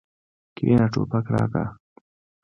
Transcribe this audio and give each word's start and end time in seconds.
کېنه 0.55 0.85
ټوپک 0.93 1.25
راکړه. 1.33 1.65